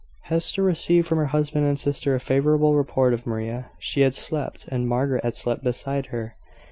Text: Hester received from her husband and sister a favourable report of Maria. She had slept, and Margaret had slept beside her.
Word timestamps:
Hester 0.23 0.63
received 0.63 1.05
from 1.07 1.19
her 1.19 1.27
husband 1.27 1.67
and 1.67 1.79
sister 1.79 2.15
a 2.15 2.19
favourable 2.19 2.73
report 2.73 3.13
of 3.13 3.27
Maria. 3.27 3.69
She 3.77 4.01
had 4.01 4.15
slept, 4.15 4.67
and 4.69 4.87
Margaret 4.89 5.23
had 5.23 5.35
slept 5.35 5.63
beside 5.63 6.07
her. 6.07 6.37